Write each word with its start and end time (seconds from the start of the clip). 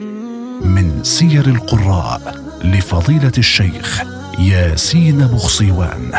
من 0.00 1.04
سير 1.04 1.46
القراء 1.46 2.42
لفضيلة 2.64 3.32
الشيخ 3.38 4.02
ياسين 4.38 5.18
بخصيوان 5.18 6.12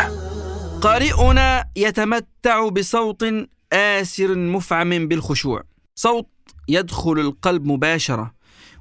قارئنا 0.82 1.66
يتمتع 1.76 2.70
بصوت 2.70 3.26
آسر 3.74 4.36
مفعم 4.36 5.08
بالخشوع. 5.08 5.64
صوت 5.96 6.30
يدخل 6.68 7.20
القلب 7.20 7.66
مباشرة 7.66 8.34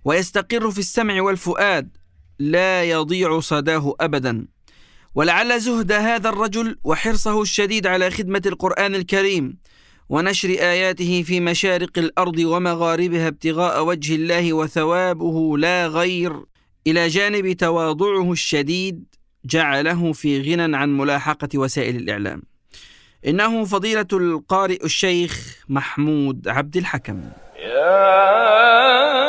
ويستقر 0.05 0.71
في 0.71 0.79
السمع 0.79 1.23
والفؤاد 1.23 1.97
لا 2.39 2.85
يضيع 2.85 3.41
صداه 3.41 3.95
أبدا. 4.01 4.47
ولعل 5.15 5.61
زهد 5.61 5.93
هذا 5.93 6.29
الرجل 6.29 6.79
وحرصه 6.85 7.43
الشديد 7.43 7.87
على 7.87 8.11
خدمة 8.11 8.43
القرآن 8.47 8.95
الكريم 8.95 9.57
ونشر 10.09 10.49
آياته 10.49 11.23
في 11.23 11.41
مشارق 11.41 11.99
الأرض 11.99 12.39
ومغاربها 12.39 13.29
ابتغاء 13.29 13.85
وجه 13.85 14.15
الله 14.15 14.53
وثوابه 14.53 15.59
لا 15.59 15.87
غير. 15.87 16.33
إلى 16.87 17.09
جانب 17.09 17.53
تواضعه 17.53 18.33
الشديد 18.33 19.05
جعله 19.45 20.13
في 20.13 20.43
غنى 20.43 20.77
عن 20.77 20.97
ملاحقة 20.97 21.49
وسائل 21.55 21.97
الإعلام. 21.97 22.43
إنه 23.27 23.65
فضيلة 23.65 24.07
القارئ 24.13 24.85
الشيخ 24.85 25.65
محمود 25.69 26.49
عبد 26.49 26.77
الحكم. 26.77 27.21
أيها 27.57 29.26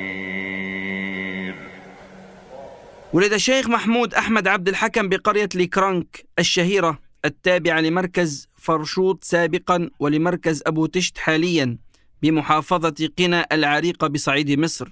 ولد 3.13 3.33
الشيخ 3.33 3.69
محمود 3.69 4.13
أحمد 4.13 4.47
عبد 4.47 4.67
الحكم 4.67 5.09
بقرية 5.09 5.49
ليكرانك 5.55 6.25
الشهيرة 6.39 6.99
التابعة 7.25 7.79
لمركز 7.79 8.47
فرشوط 8.55 9.23
سابقا 9.23 9.89
ولمركز 9.99 10.63
أبو 10.67 10.85
تشت 10.85 11.17
حاليا 11.17 11.77
بمحافظة 12.21 13.09
قنا 13.19 13.47
العريقة 13.51 14.07
بصعيد 14.07 14.59
مصر. 14.59 14.89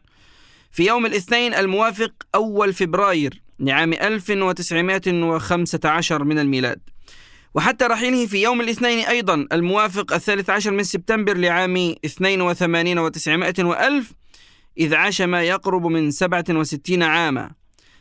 في 0.72 0.88
يوم 0.88 1.06
الاثنين 1.06 1.54
الموافق 1.54 2.12
أول 2.36 2.74
فبراير 2.74 3.42
لعام 3.62 3.94
1915 3.94 6.24
من 6.24 6.40
الميلاد. 6.40 6.80
وحتى 7.56 7.86
رحيله 7.86 8.26
في 8.26 8.42
يوم 8.42 8.62
الاثنين 8.62 9.06
أيضا 9.06 9.48
الموافق 9.52 10.14
الثالث 10.14 10.50
عشر 10.50 10.72
من 10.72 10.84
سبتمبر 10.84 11.38
لعام 11.38 11.96
82 12.06 12.98
وتسعمائة 12.98 13.64
وألف 13.64 14.14
إذ 14.78 14.96
عاش 14.96 15.22
ما 15.22 15.44
يقرب 15.44 15.86
من 15.86 16.12
67 16.12 17.04
عاما. 17.04 17.52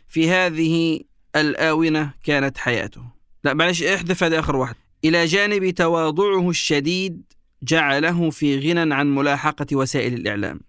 في 0.09 0.31
هذه 0.31 1.01
الآونة 1.37 2.11
كانت 2.25 2.59
حياته. 2.59 3.03
لا 3.45 3.55
معلش 3.55 3.83
احذف 3.83 4.25
هذا 4.25 4.39
آخر 4.39 4.57
واحد. 4.57 4.75
إلى 5.05 5.27
جانب 5.27 5.71
تواضعه 5.71 6.51
الشديد 6.51 7.23
جعله 7.63 8.31
في 8.31 8.59
غنى 8.59 8.95
عن 8.95 9.15
ملاحقة 9.15 9.67
وسائل 9.73 10.15
الإعلام. 10.15 10.61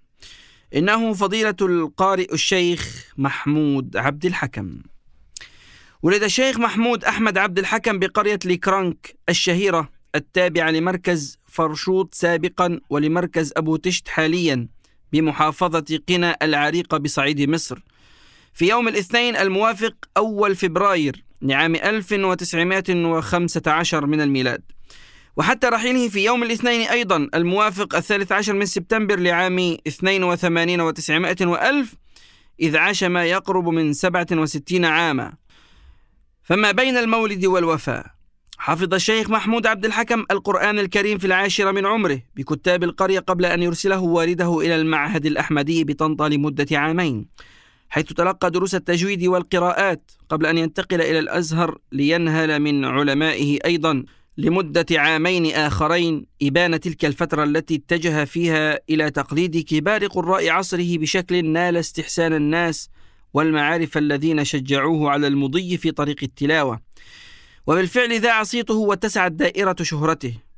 إنه 0.76 1.14
فضيلة 1.14 1.56
القارئ 1.62 2.34
الشيخ 2.34 3.06
محمود 3.18 3.98
عبد 3.98 4.26
الحكم. 4.26 4.82
ولد 6.04 6.24
الشيخ 6.24 6.60
محمود 6.60 7.06
أحمد 7.06 7.38
عبد 7.38 7.60
الحكم 7.60 8.00
بقرية 8.00 8.40
ليكرانك 8.46 9.16
الشهيرة 9.30 9.90
التابعة 10.16 10.72
لمركز 10.72 11.38
فرشوط 11.46 12.14
سابقا 12.14 12.80
ولمركز 12.90 13.54
أبو 13.58 13.76
تشت 13.76 14.08
حاليا 14.08 14.68
بمحافظة 15.14 16.00
قنا 16.10 16.38
العريقة 16.42 16.98
بصعيد 16.98 17.50
مصر. 17.50 17.80
في 18.54 18.70
يوم 18.70 18.88
الاثنين 18.88 19.36
الموافق 19.36 19.96
أول 20.18 20.56
فبراير 20.56 21.24
لعام 21.42 21.76
1915 21.76 24.06
من 24.06 24.22
الميلاد. 24.22 24.62
وحتى 25.38 25.68
رحيله 25.68 26.10
في 26.10 26.26
يوم 26.26 26.44
الاثنين 26.44 26.88
أيضا 26.88 27.28
الموافق 27.36 27.96
الثالث 27.96 28.32
عشر 28.32 28.54
من 28.54 28.66
سبتمبر 28.66 29.20
لعام 29.20 29.78
82 29.88 30.82
وتسعمائة 30.82 31.46
وألف 31.46 31.96
إذ 32.60 32.78
عاش 32.78 33.04
ما 33.04 33.26
يقرب 33.26 33.68
من 33.68 33.94
67 33.94 34.86
عاما. 34.86 35.34
فما 36.44 36.72
بين 36.72 36.98
المولد 36.98 37.46
والوفاة 37.46 38.06
حفظ 38.58 38.94
الشيخ 38.94 39.30
محمود 39.30 39.68
عبد 39.68 39.86
الحكم 39.86 40.26
القرآن 40.32 40.80
الكريم 40.80 41.18
في 41.18 41.28
العاشرة 41.28 41.72
من 41.72 41.86
عمره 41.86 42.22
بكتاب 42.36 42.84
القرية 42.84 43.20
قبل 43.20 43.46
أن 43.46 43.64
يرسله 43.64 44.00
والده 44.00 44.60
إلى 44.60 44.76
المعهد 44.76 45.26
الأحمدي 45.26 45.84
بطنطا 45.84 46.30
لمدة 46.30 46.78
عامين 46.80 47.26
حيث 47.90 48.06
تلقى 48.06 48.52
دروس 48.52 48.76
التجويد 48.76 49.24
والقراءات 49.24 50.12
قبل 50.30 50.46
أن 50.46 50.58
ينتقل 50.58 51.02
إلى 51.02 51.20
الأزهر 51.20 51.78
لينهل 51.92 52.60
من 52.60 52.86
علمائه 52.86 53.60
أيضا. 53.66 54.04
لمدة 54.38 54.86
عامين 54.92 55.46
آخرين 55.46 56.26
إبان 56.44 56.80
تلك 56.80 57.06
الفترة 57.06 57.44
التي 57.44 57.76
اتجه 57.76 58.26
فيها 58.26 58.80
إلى 58.90 59.12
تقليد 59.12 59.58
كبار 59.58 60.08
قراء 60.08 60.50
عصره 60.50 60.98
بشكل 60.98 61.46
نال 61.46 61.78
استحسان 61.78 62.34
الناس 62.34 62.90
والمعارف 63.34 63.98
الذين 63.98 64.46
شجعوه 64.46 65.10
على 65.10 65.28
المضي 65.28 65.78
في 65.78 65.92
طريق 65.92 66.18
التلاوة. 66.24 66.80
وبالفعل 67.68 68.20
ذاع 68.20 68.44
صيته 68.44 68.74
واتسعت 68.74 69.32
دائرة 69.32 69.76
شهرته. 69.82 70.51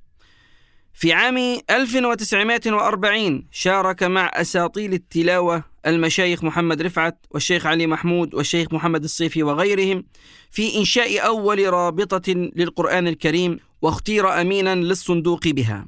في 0.93 1.13
عام 1.13 1.37
1940 1.69 3.47
شارك 3.51 4.03
مع 4.03 4.31
أساطيل 4.33 4.93
التلاوة 4.93 5.63
المشايخ 5.87 6.43
محمد 6.43 6.81
رفعت 6.81 7.25
والشيخ 7.31 7.65
علي 7.65 7.87
محمود 7.87 8.35
والشيخ 8.35 8.73
محمد 8.73 9.03
الصيفي 9.03 9.43
وغيرهم 9.43 10.03
في 10.51 10.77
إنشاء 10.77 11.25
أول 11.25 11.73
رابطة 11.73 12.33
للقرآن 12.33 13.07
الكريم 13.07 13.59
واختير 13.81 14.41
أمينا 14.41 14.75
للصندوق 14.75 15.47
بها. 15.47 15.85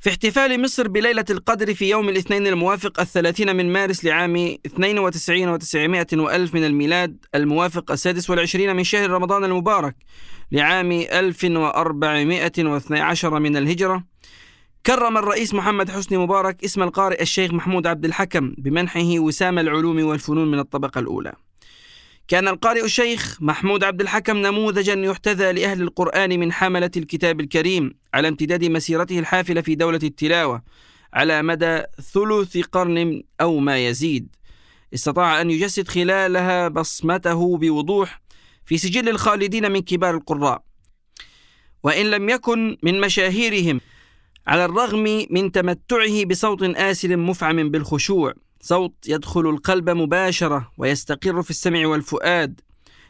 في 0.00 0.10
احتفال 0.10 0.62
مصر 0.62 0.88
بليلة 0.88 1.24
القدر 1.30 1.74
في 1.74 1.90
يوم 1.90 2.08
الاثنين 2.08 2.46
الموافق 2.46 3.00
الثلاثين 3.00 3.56
من 3.56 3.72
مارس 3.72 4.04
لعام 4.04 4.36
92 4.66 5.48
وتسعمائة 5.48 6.06
وألف 6.12 6.54
من 6.54 6.64
الميلاد 6.64 7.24
الموافق 7.34 7.92
السادس 7.92 8.30
والعشرين 8.30 8.76
من 8.76 8.84
شهر 8.84 9.10
رمضان 9.10 9.44
المبارك 9.44 9.96
لعام 10.52 10.92
1412 10.92 13.38
من 13.38 13.56
الهجرة. 13.56 14.13
كرم 14.86 15.18
الرئيس 15.18 15.54
محمد 15.54 15.90
حسني 15.90 16.18
مبارك 16.18 16.64
اسم 16.64 16.82
القارئ 16.82 17.22
الشيخ 17.22 17.52
محمود 17.52 17.86
عبد 17.86 18.04
الحكم 18.04 18.54
بمنحه 18.58 19.18
وسام 19.18 19.58
العلوم 19.58 20.04
والفنون 20.04 20.50
من 20.50 20.58
الطبقة 20.58 20.98
الأولى. 20.98 21.32
كان 22.28 22.48
القارئ 22.48 22.84
الشيخ 22.84 23.38
محمود 23.40 23.84
عبد 23.84 24.00
الحكم 24.00 24.36
نموذجا 24.36 24.94
يحتذى 24.94 25.52
لأهل 25.52 25.82
القرآن 25.82 26.40
من 26.40 26.52
حملة 26.52 26.90
الكتاب 26.96 27.40
الكريم 27.40 27.94
على 28.14 28.28
امتداد 28.28 28.64
مسيرته 28.64 29.18
الحافلة 29.18 29.60
في 29.60 29.74
دولة 29.74 30.00
التلاوة 30.02 30.62
على 31.12 31.42
مدى 31.42 31.82
ثلث 32.12 32.56
قرن 32.56 33.22
أو 33.40 33.58
ما 33.58 33.86
يزيد. 33.86 34.36
استطاع 34.94 35.40
أن 35.40 35.50
يجسد 35.50 35.88
خلالها 35.88 36.68
بصمته 36.68 37.56
بوضوح 37.58 38.20
في 38.66 38.78
سجل 38.78 39.08
الخالدين 39.08 39.72
من 39.72 39.80
كبار 39.80 40.14
القراء. 40.14 40.62
وإن 41.82 42.10
لم 42.10 42.28
يكن 42.28 42.76
من 42.82 43.00
مشاهيرهم 43.00 43.80
على 44.46 44.64
الرغم 44.64 45.26
من 45.30 45.52
تمتعه 45.52 46.24
بصوت 46.24 46.62
آسل 46.62 47.16
مفعم 47.16 47.70
بالخشوع 47.70 48.32
صوت 48.60 48.94
يدخل 49.08 49.40
القلب 49.40 49.90
مباشرة 49.90 50.72
ويستقر 50.78 51.42
في 51.42 51.50
السمع 51.50 51.86
والفؤاد. 51.86 52.60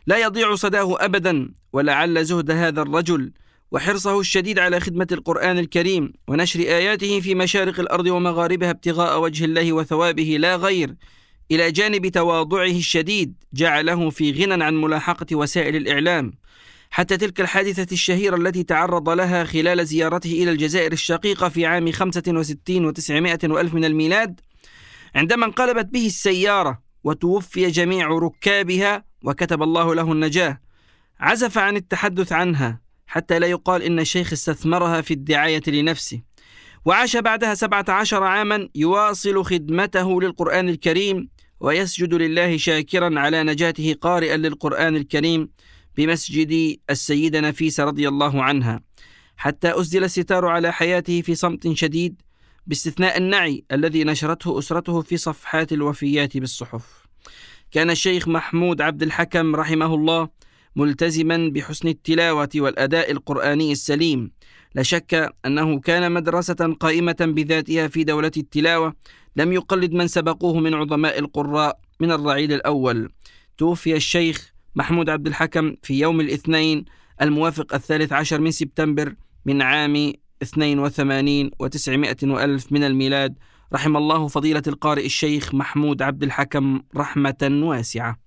لا 0.07 0.19
يضيع 0.19 0.55
صداه 0.55 1.05
أبدا 1.05 1.55
ولعل 1.73 2.25
زهد 2.25 2.51
هذا 2.51 2.83
الرجل 2.83 3.33
وحرصه 3.73 4.21
الشديد 4.21 4.59
على 4.59 4.81
خدمة 4.81 5.07
القرآن 5.13 5.59
الكريم 5.59 6.13
ونشر 6.29 6.61
آياته 6.61 7.21
في 7.21 7.35
مشارق 7.35 7.81
الأرض 7.81 8.07
ومغاربها 8.07 8.71
ابتغاء 8.71 9.21
وجه 9.21 9.45
الله 9.45 9.73
وثوابه 9.73 10.37
لا 10.41 10.57
غير. 10.57 10.95
إلى 11.51 11.73
جانب 11.73 12.09
تواضعه 12.09 12.65
الشديد 12.67 13.35
جعله 13.53 14.11
في 14.11 14.33
غنى 14.33 14.65
عن 14.65 14.81
ملاحقة 14.81 15.37
وسائل 15.37 15.77
الإعلام. 15.77 16.33
حتى 16.95 17.17
تلك 17.17 17.41
الحادثة 17.41 17.93
الشهيرة 17.93 18.37
التي 18.37 18.63
تعرض 18.63 19.09
لها 19.09 19.45
خلال 19.45 19.87
زيارته 19.87 20.33
إلى 20.33 20.51
الجزائر 20.51 20.93
الشقيقة 20.93 21.49
في 21.49 21.67
عام 21.67 21.93
65 21.93 22.85
وتسعمائة 22.85 23.39
وألف 23.45 23.75
من 23.75 23.85
الميلاد 23.85 24.41
عندما 25.15 25.47
انقلبت 25.47 25.87
به 25.87 26.07
السيارة 26.07 26.83
وتوفي 27.05 27.67
جميع 27.67 28.09
ركابها 28.09 29.05
وكتب 29.25 29.63
الله 29.63 29.95
له 29.95 30.13
النجاة. 30.13 30.61
عزف 31.21 31.59
عن 31.59 31.77
التحدث 31.77 32.33
عنها 32.33 32.81
حتى 33.07 33.39
لا 33.39 33.47
يقال 33.47 33.83
إن 33.83 33.99
الشيخ 33.99 34.33
استثمرها 34.33 35.01
في 35.01 35.15
الدعاية 35.15 35.63
لنفسه. 35.67 36.23
وعاش 36.85 37.17
بعدها 37.17 37.55
سبعة 37.55 37.85
عشر 37.89 38.23
عاما 38.23 38.69
يواصل 38.75 39.45
خدمته 39.45 40.23
للقرآن 40.23 40.69
الكريم 40.69 41.29
ويسجد 41.61 42.15
لله 42.15 42.57
شاكرا 42.57 43.21
على 43.21 43.43
نجاته 43.43 43.95
قارئا 44.01 44.37
للقرآن 44.37 44.97
الكريم. 44.97 45.49
بمسجد 45.97 46.79
السيدة 46.91 47.41
نفيسة 47.41 47.85
رضي 47.85 48.09
الله 48.09 48.43
عنها 48.43 48.81
حتى 49.37 49.69
أسدل 49.69 50.05
الستار 50.05 50.47
على 50.47 50.73
حياته 50.73 51.23
في 51.23 51.35
صمت 51.35 51.73
شديد 51.73 52.23
باستثناء 52.67 53.19
النعي 53.19 53.65
الذي 53.73 54.05
نشرته 54.05 54.59
أسرته 54.59 55.01
في 55.01 55.17
صفحات 55.17 55.73
الوفيات 55.73 56.37
بالصحف. 56.37 57.07
كان 57.71 57.91
الشيخ 57.91 58.29
محمود 58.29 58.81
عبد 58.81 59.03
الحكم 59.03 59.57
رحمه 59.57 59.95
الله 59.95 60.29
ملتزما 60.77 61.51
بحسن 61.55 61.89
التلاوة 61.89 62.49
والأداء 62.57 63.11
القرآني 63.11 63.73
السليم. 63.73 64.31
لا 64.75 64.83
شك 64.83 65.35
أنه 65.47 65.81
كان 65.81 66.13
مدرسة 66.13 66.77
قائمة 66.81 67.17
بذاتها 67.21 67.89
في 67.89 68.05
دولة 68.05 68.31
التلاوة. 68.37 68.95
لم 69.37 69.53
يقلد 69.53 69.93
من 69.93 70.07
سبقوه 70.07 70.59
من 70.59 70.75
عظماء 70.75 71.19
القراء 71.19 71.81
من 72.01 72.11
الرعيل 72.13 72.53
الأول. 72.53 73.13
توفي 73.59 73.97
الشيخ 73.97 74.54
محمود 74.77 75.11
عبد 75.11 75.27
الحكم 75.27 75.75
في 75.83 76.01
يوم 76.01 76.21
الاثنين 76.21 76.85
الموافق 77.23 77.75
الثالث 77.75 78.13
عشر 78.13 78.41
من 78.41 78.51
سبتمبر 78.51 79.15
من 79.47 79.63
عام 79.63 80.13
82 80.43 81.51
وتسعمائة 81.59 82.17
وألف 82.23 82.73
من 82.73 82.85
الميلاد. 82.85 83.35
رحم 83.73 83.97
الله 83.97 84.29
فضيلة 84.29 84.63
القارئ 84.67 85.07
الشيخ 85.07 85.55
محمود 85.55 86.03
عبد 86.03 86.23
الحكم 86.23 86.81
رحمة 86.97 87.51
واسعة. 87.63 88.19